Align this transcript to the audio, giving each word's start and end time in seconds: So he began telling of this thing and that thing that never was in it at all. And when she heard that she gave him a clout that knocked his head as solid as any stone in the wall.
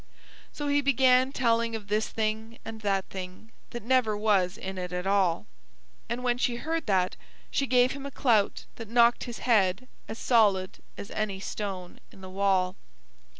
So 0.51 0.67
he 0.67 0.81
began 0.81 1.31
telling 1.31 1.75
of 1.75 1.87
this 1.87 2.09
thing 2.09 2.57
and 2.65 2.81
that 2.81 3.05
thing 3.11 3.51
that 3.69 3.83
never 3.83 4.17
was 4.17 4.57
in 4.57 4.79
it 4.79 4.91
at 4.91 5.05
all. 5.05 5.45
And 6.09 6.23
when 6.23 6.39
she 6.39 6.55
heard 6.55 6.87
that 6.87 7.15
she 7.51 7.67
gave 7.67 7.91
him 7.91 8.07
a 8.07 8.09
clout 8.09 8.65
that 8.77 8.89
knocked 8.89 9.25
his 9.25 9.37
head 9.45 9.87
as 10.07 10.17
solid 10.17 10.79
as 10.97 11.11
any 11.11 11.39
stone 11.39 11.99
in 12.11 12.21
the 12.21 12.31
wall. 12.31 12.75